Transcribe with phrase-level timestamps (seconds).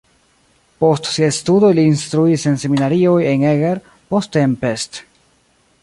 [0.83, 3.83] Post siaj studoj li instruis en seminarioj en Eger,
[4.15, 5.03] poste en Pest.